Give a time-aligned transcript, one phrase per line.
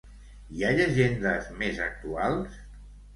[0.59, 2.57] Hi ha llegendes més actuals?